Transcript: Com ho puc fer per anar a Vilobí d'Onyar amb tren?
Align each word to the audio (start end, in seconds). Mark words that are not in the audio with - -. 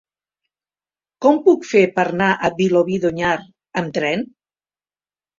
Com 1.25 1.35
ho 1.35 1.41
puc 1.47 1.67
fer 1.71 1.83
per 1.99 2.05
anar 2.13 2.29
a 2.33 2.49
Vilobí 2.61 2.97
d'Onyar 3.03 3.35
amb 3.83 3.93
tren? 3.99 4.25